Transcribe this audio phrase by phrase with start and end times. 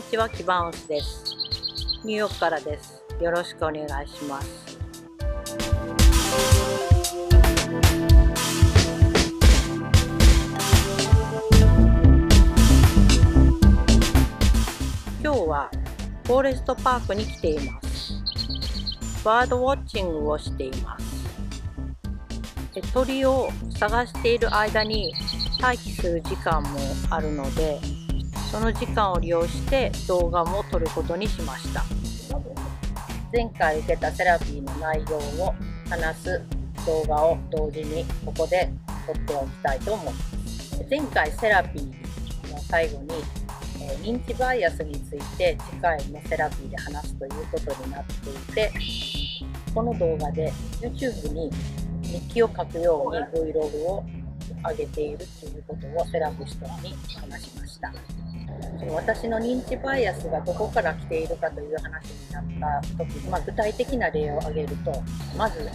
[0.00, 1.36] こんにちは、キバウンスです。
[2.04, 3.04] ニューヨークからです。
[3.20, 4.78] よろしくお願いします。
[15.22, 15.70] 今日は
[16.24, 18.14] フォーレストパークに来ています。
[19.22, 21.04] バードウォッチングをしています。
[22.94, 25.12] 鳥を探している間に
[25.60, 26.70] 待機する時間も
[27.10, 27.78] あるので、
[28.50, 31.84] その時間を利用して動画も撮ることにしました。
[33.32, 35.54] 前回受けたセラピーの内容を
[35.88, 36.42] 話す
[36.84, 38.68] 動画を同時にここで
[39.06, 40.84] 撮っておきたいと思います。
[40.90, 43.10] 前回セラピーの最後に、
[44.02, 48.72] 認知バイアスについて次回のセラピーで話すということになっていて、
[49.72, 51.50] この動画で YouTube に
[52.02, 54.04] 日記を書くように Vlog を
[54.68, 57.92] 上げているということをセラピストに話しました。
[58.92, 64.92] 私の認知バイアスがどこから来ているかという話になった時、まあ、具体的な例を挙げると
[65.36, 65.68] まず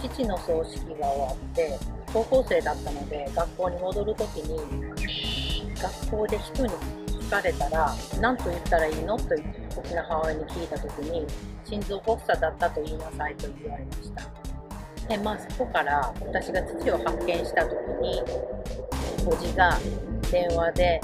[0.00, 1.78] 父の葬式が終わって
[2.12, 6.72] 高校生だったので学校に戻る時に学校で人に
[7.08, 9.16] 聞かれたら何と言ったらいいの？
[9.16, 9.24] と
[9.74, 11.26] 僕の母親に聞いた時に
[11.64, 14.22] 心臓発作だったと言いなさいと言われました
[15.12, 18.22] でまあそこから私が父を発見した時に
[19.26, 19.78] おじが
[20.30, 21.00] 電話で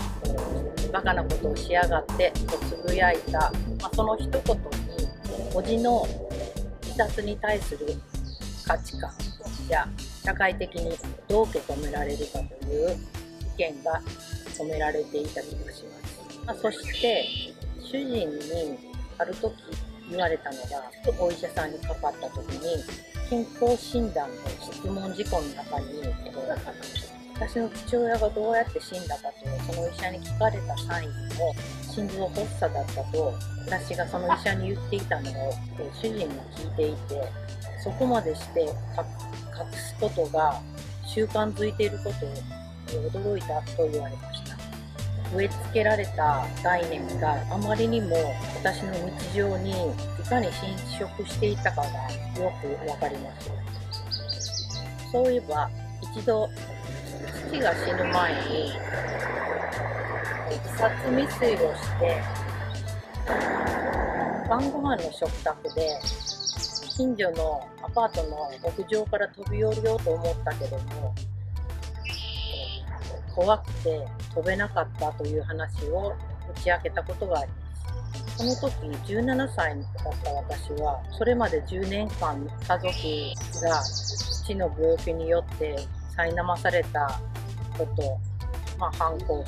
[0.91, 3.53] バカなことをしやがってとつぶやいた、
[3.83, 4.43] まあ、その一言に
[5.55, 6.09] おじの
[6.81, 7.87] 自殺に対する
[8.67, 9.13] 価値観
[9.69, 9.87] や
[10.25, 10.97] 社会的に
[11.29, 12.97] どう受け止められるかという
[13.57, 14.01] 意見が
[14.57, 17.27] 込められていた気がします、まあ、そして
[17.83, 18.79] 主人に
[19.19, 19.53] ある時
[20.11, 22.83] 言われたのがお医者さんにかかった時に
[23.29, 26.29] 健康診断の質問事項の中に、え
[27.39, 31.55] 私の父親がどうやって死んだかとその医者に聞かれた際にも
[31.89, 35.53] 心臓発作だったと私がその医者に言っていたのを
[36.03, 37.23] 主人が聞いていて
[37.85, 38.69] そこまでして隠
[39.73, 40.61] すことが
[41.07, 42.33] 習慣づいていることに
[43.09, 44.38] 驚いたと言われました。
[45.35, 48.17] 植え付けられた概念があまりにも
[48.57, 49.75] 私の日常にい
[50.29, 51.87] かに侵食していたかが
[52.43, 53.51] よくわかります。
[55.11, 55.71] そういえば
[56.03, 56.49] 一度
[57.51, 58.73] 父が死ぬ前に
[60.51, 62.23] 自殺未遂をして
[64.49, 66.01] 晩ご飯の食卓で
[66.97, 71.15] 近所のアパートの屋上から飛び降りようと思ったけども
[73.35, 76.15] 怖くて飛べなかったという話を
[76.57, 77.57] 打ち明けたことがありま
[78.37, 85.77] すその時17歳だった私はそれまで10年間家族が父の病気によって
[86.17, 87.21] 苛まされた
[87.77, 88.19] こと、
[88.79, 89.45] まあ、反抗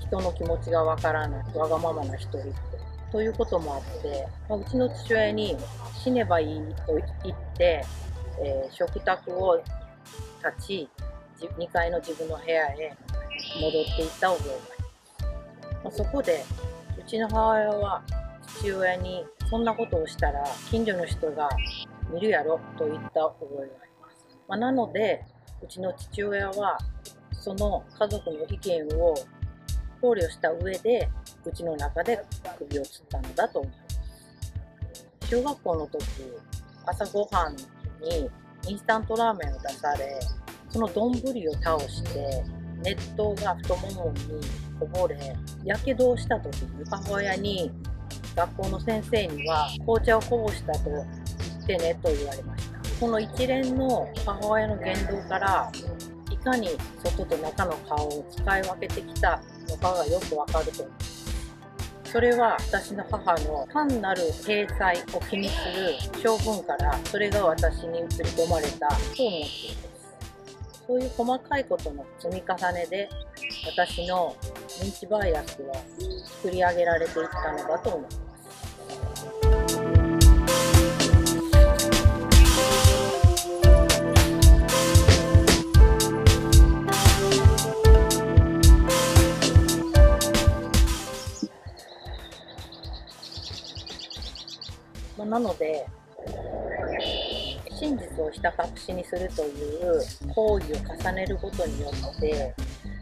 [0.00, 2.54] 期人の気持ちがわからないわがままな一人
[3.10, 5.56] ということもあって、ま、うちの父親に
[6.02, 6.94] 死ねばいいと
[7.24, 7.84] 言って、
[8.42, 9.62] えー食卓を
[10.42, 10.88] 立ち
[11.40, 12.96] 2階の自分の部屋へ
[13.60, 14.54] 戻っていった覚えが
[15.26, 16.44] あります、そこで
[16.98, 18.02] うちの母親は
[18.58, 21.48] 父親にそんなことをしたら近所の人が
[22.12, 23.70] 見るやろと言った覚えがあり
[24.00, 25.24] ます、まあ、なので
[25.62, 26.78] うちの父親は
[27.32, 29.14] その家族の意見を
[30.00, 31.08] 考慮した上で
[31.44, 32.24] うちの中で
[32.58, 33.92] 首を吊ったのだと思います。
[35.28, 36.04] 小学校の時
[36.84, 38.30] 朝ごはんに
[38.68, 40.20] インスタントラーメンを出され
[40.68, 42.44] その丼を倒して
[42.82, 44.40] 熱湯が太ももに
[44.78, 45.16] こぼれ
[45.64, 47.70] やけどをした時に母親に
[48.34, 51.06] 学校の先生には紅茶をこぼしたと言っ
[51.66, 52.78] てねと言われました。
[53.00, 55.70] この一連の母親の言動から
[56.30, 56.70] いかに
[57.04, 61.22] 外と中の顔を使い分けてきたのかがよくわかると思います。
[62.04, 70.01] それは私の母の単なる体裁を気にする性分からそれが私に映り込まれたと思っています。
[70.86, 73.08] そういう細かいことの積み重ねで
[73.66, 74.36] 私の
[74.68, 75.74] 認知バイアスは
[76.42, 78.22] 作り上げられていったのだと思います。
[95.18, 95.86] まなので
[97.82, 100.00] 真実をひた隠しにするという
[100.32, 102.54] 行為を重ねることによって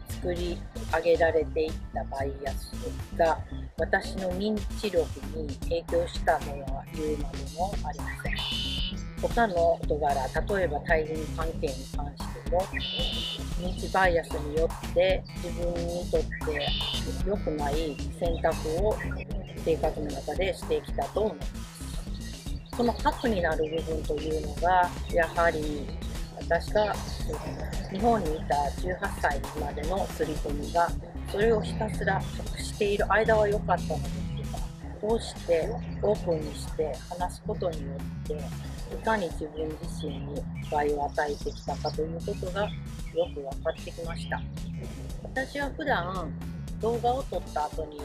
[0.09, 0.57] 作り
[0.91, 2.73] 上げられていったバイアス
[3.15, 3.37] が
[3.77, 5.05] 私の認知力
[5.35, 8.35] に影響したとは言うまでもありません
[9.21, 12.61] 他の事柄例えば対人関係に関しても
[13.61, 16.67] 認知バイアスによって自分にとって
[17.29, 18.97] 良くない選択を
[19.63, 21.60] 生活の中でしてきたと思います。
[22.75, 25.87] その核になる部分というのが、やはり
[26.37, 26.93] 私が
[27.91, 30.89] 日本にいた18歳までの刷り込みが、
[31.31, 32.21] それをひたすら
[32.57, 34.09] 隠している間は良かったので
[34.45, 34.59] すが、
[35.01, 35.69] どうして
[36.01, 37.87] オープンにして話すことによ
[38.23, 42.69] って、いかに自分自身に害を与えてきたかということがよ
[43.33, 44.41] く分かってきました。
[45.23, 46.31] 私は普段
[46.81, 48.01] 動画を撮った後に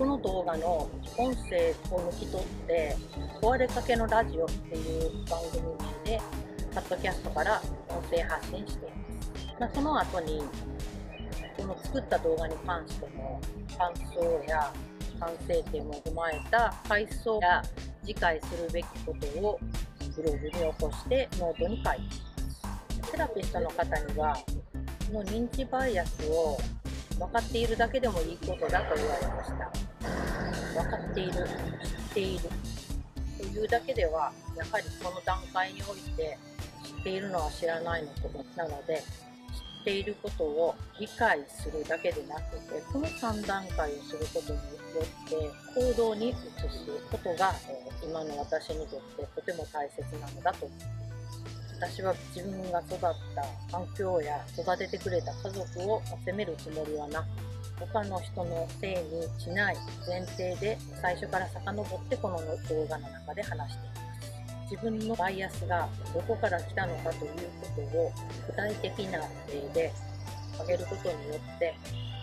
[0.00, 0.88] この動画の
[1.18, 2.96] 音声を抜き取って
[3.42, 5.62] 壊れかけのラジオっていう番組
[6.06, 6.22] 名で
[6.74, 10.42] パッドキャストから音声発信しています、まあ、その後に
[11.54, 13.42] この作った動画に関しても
[13.76, 14.72] 感想や
[15.20, 17.62] 反省点も踏まえた回想や
[18.02, 19.60] 次回するべきことを
[20.16, 22.04] ブログに起こしてノートに書いてい
[23.02, 26.56] ますセラピストの方にはこの認知バイアスを
[27.18, 29.89] 分かっているだけでもいいことだと言われました。
[30.74, 31.42] 分かっている知っ
[32.14, 32.44] ている
[33.38, 36.38] というだけではやはりこの段階において
[36.84, 44.64] 知っているのは知らないのことなので知っていることを理解するだけでなくてこの3段階をすることによ
[45.02, 45.50] って
[45.80, 46.38] 行動に移す
[47.10, 50.66] ことが、え今の私にとってとても大切なのだと。
[50.66, 51.00] 思います
[51.80, 53.08] 私は自分が育った
[53.72, 57.49] 環境や育ててくれた家族を責めるつもりはなく
[57.80, 64.00] 他の人のせいにしない前提で最初から遡ってこの動画の中で話しています
[64.70, 68.12] 自分のバイアスがどこから来たのかということを
[68.46, 69.18] 具体的な
[69.48, 69.92] 例で
[70.54, 71.74] 挙げることによって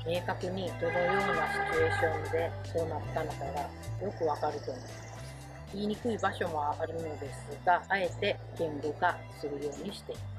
[0.07, 5.07] 明確にどのようなシチュエーションでそうなったのかがよくわかると思います
[5.73, 10.36] 言いにくい場所もあるのですが、あえて言語化するようにしています。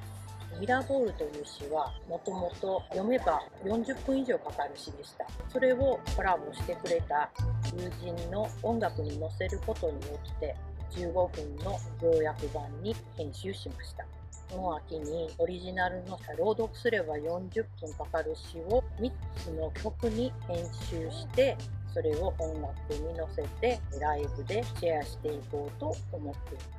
[0.61, 5.27] ミラーボールという詩はもともと読めば40分以上かかる詩でした。
[5.53, 7.31] それをコラボしてくれた
[7.77, 10.57] 友人の音楽に乗せることによって
[10.93, 14.05] 15分の要約版に編集しました。
[14.51, 20.57] この秋にオリジナルの朗読すれば40分かかる詩を3つの曲に編
[20.89, 21.57] 集して
[21.93, 26.78] それを音楽に乗せてライブでシェアしていこうと思っています。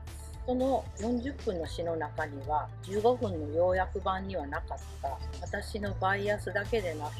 [0.49, 7.11] その40分の詩の中には15分の要約版にはなかった私のバイアスだけでなく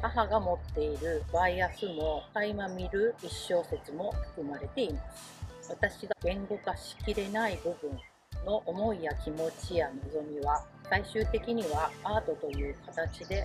[0.00, 5.70] 母が持っているバイアスも垣間見る一小節も含まれています。
[5.70, 7.96] 私が言語化しきれない部分
[8.44, 13.44] の思いや気持ちや望みは最終的にはアートという形で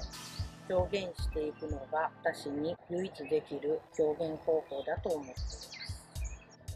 [0.71, 5.69] 表現していくのが私に唯一できる表現方法だと思っています。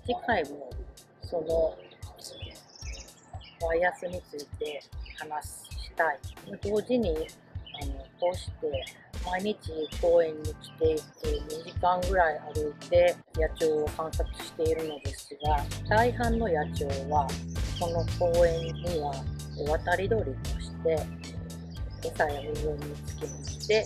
[0.06, 0.70] 次回も
[1.24, 1.91] その
[3.62, 4.82] バイアスについて
[5.18, 6.20] 話したい。
[6.64, 7.28] 同時に
[7.82, 8.86] あのこうして
[9.26, 9.58] 毎日
[10.02, 17.28] 公園に来て2時間ぐらい歩いて野鳥を観察しているのですが大半の野鳥は
[17.80, 19.14] この公園には
[19.68, 21.00] 渡り鳥として
[22.04, 23.86] 餌や水を見つけに来て、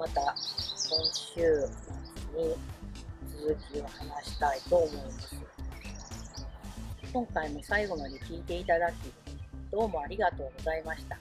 [0.00, 0.34] また。
[0.88, 2.56] 今週末に
[3.38, 5.36] 続きを話したいと思います。
[7.12, 8.94] 今回も最後まで聞いていただき、
[9.70, 11.18] どうもありがとうございました。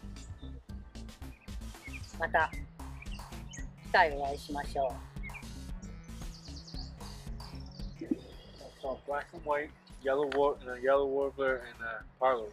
[2.17, 2.49] また
[3.51, 5.09] 次回お会いしましょう。
[8.81, 9.69] saw black and white,
[10.01, 12.47] yellow war, and a yellow warbler, and a parlor.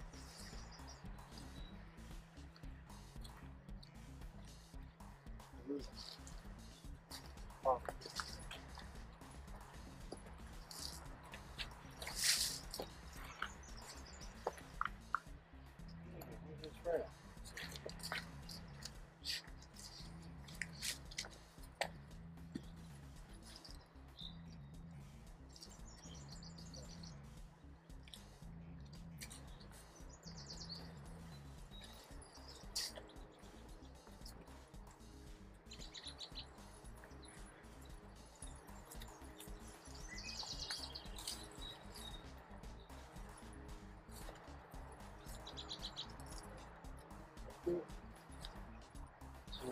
[5.68, 6.15] Oh.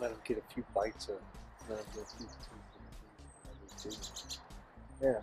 [0.01, 1.17] let them get a few bites of
[1.69, 2.81] let them get a few, few, few,
[3.81, 4.01] few, few, few,
[5.01, 5.07] few.
[5.07, 5.19] yeah